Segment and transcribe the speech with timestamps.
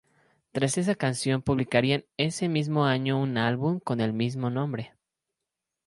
[0.51, 4.95] Tras esta canción publicarían ese mismo año un álbum con el mismo nombre.